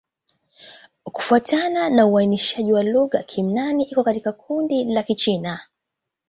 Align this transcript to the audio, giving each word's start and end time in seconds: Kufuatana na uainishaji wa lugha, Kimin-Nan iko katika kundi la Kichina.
Kufuatana 1.03 1.89
na 1.89 2.05
uainishaji 2.05 2.73
wa 2.73 2.83
lugha, 2.83 3.23
Kimin-Nan 3.23 3.79
iko 3.81 4.03
katika 4.03 4.31
kundi 4.31 4.83
la 4.83 5.03
Kichina. 5.03 5.59